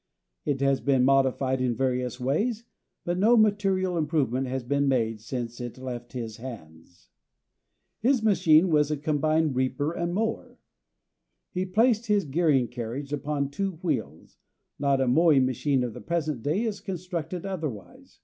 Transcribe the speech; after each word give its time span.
It 0.45 0.61
has 0.61 0.81
been 0.81 1.05
modified 1.05 1.61
in 1.61 1.75
various 1.75 2.19
ways, 2.19 2.63
but 3.05 3.19
no 3.19 3.37
material 3.37 3.99
improvement 3.99 4.47
has 4.47 4.63
been 4.63 4.87
made 4.87 5.21
since 5.21 5.61
it 5.61 5.77
left 5.77 6.13
his 6.13 6.37
hands. 6.37 7.11
[Illustration: 8.01 8.01
HUSSEY 8.01 8.01
REAPER.] 8.01 8.07
His 8.17 8.23
machine 8.23 8.69
was 8.71 8.89
a 8.89 8.97
combined 8.97 9.55
reaper 9.55 9.91
and 9.91 10.15
mower. 10.15 10.57
He 11.51 11.67
placed 11.67 12.07
his 12.07 12.25
gearing 12.25 12.67
carriage 12.67 13.13
upon 13.13 13.51
two 13.51 13.73
wheels, 13.83 14.39
not 14.79 14.99
a 14.99 15.07
mowing 15.07 15.45
machine 15.45 15.83
of 15.83 15.93
the 15.93 16.01
present 16.01 16.41
day 16.41 16.63
is 16.63 16.81
constructed 16.81 17.45
otherwise. 17.45 18.19